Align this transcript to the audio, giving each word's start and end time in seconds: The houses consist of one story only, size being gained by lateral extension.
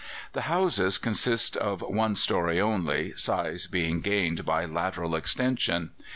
The 0.33 0.49
houses 0.49 0.97
consist 0.97 1.55
of 1.55 1.81
one 1.83 2.15
story 2.15 2.59
only, 2.59 3.13
size 3.15 3.67
being 3.67 4.01
gained 4.01 4.43
by 4.45 4.65
lateral 4.65 5.15
extension. 5.15 5.91